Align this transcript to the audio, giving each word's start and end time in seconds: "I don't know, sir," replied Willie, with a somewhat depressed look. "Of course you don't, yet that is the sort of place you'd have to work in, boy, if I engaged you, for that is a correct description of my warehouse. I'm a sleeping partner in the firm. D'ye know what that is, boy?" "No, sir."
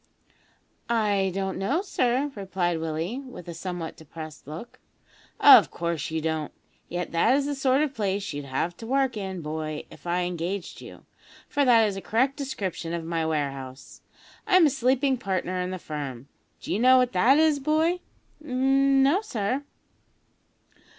"I 0.89 1.31
don't 1.35 1.59
know, 1.59 1.83
sir," 1.83 2.31
replied 2.33 2.79
Willie, 2.79 3.19
with 3.19 3.47
a 3.47 3.53
somewhat 3.53 3.95
depressed 3.95 4.47
look. 4.47 4.79
"Of 5.39 5.69
course 5.69 6.09
you 6.09 6.21
don't, 6.21 6.51
yet 6.89 7.11
that 7.11 7.35
is 7.35 7.45
the 7.45 7.53
sort 7.53 7.83
of 7.83 7.93
place 7.93 8.33
you'd 8.33 8.45
have 8.45 8.75
to 8.77 8.87
work 8.87 9.15
in, 9.15 9.41
boy, 9.43 9.83
if 9.91 10.07
I 10.07 10.21
engaged 10.23 10.81
you, 10.81 11.05
for 11.47 11.63
that 11.65 11.87
is 11.87 11.97
a 11.97 12.01
correct 12.01 12.35
description 12.35 12.95
of 12.95 13.03
my 13.05 13.23
warehouse. 13.27 14.01
I'm 14.47 14.65
a 14.65 14.71
sleeping 14.71 15.19
partner 15.19 15.61
in 15.61 15.69
the 15.69 15.77
firm. 15.77 16.27
D'ye 16.61 16.79
know 16.79 16.97
what 16.97 17.11
that 17.13 17.37
is, 17.37 17.59
boy?" 17.59 17.99
"No, 18.43 19.21
sir." 19.21 19.61